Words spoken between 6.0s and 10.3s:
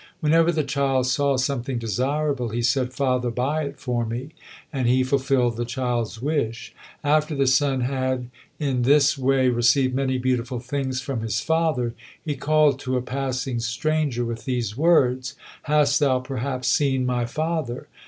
wish. After the son had in this way received many